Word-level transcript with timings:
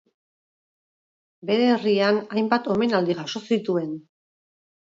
Bere 1.49 1.67
herrian 1.75 2.19
hainbat 2.37 2.73
omenaldi 2.77 3.19
jaso 3.23 3.45
zituen. 3.53 3.95